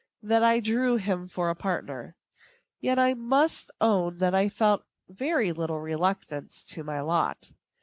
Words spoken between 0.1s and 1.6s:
that I drew him for a